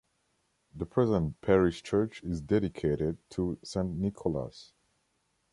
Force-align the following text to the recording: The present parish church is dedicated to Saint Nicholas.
The 0.73 0.87
present 0.87 1.39
parish 1.41 1.83
church 1.83 2.23
is 2.23 2.41
dedicated 2.41 3.19
to 3.29 3.59
Saint 3.63 3.99
Nicholas. 3.99 4.73